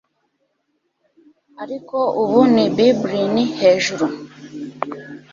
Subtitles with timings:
[1.63, 4.05] Ariko ubu ni bubblin 'hejuru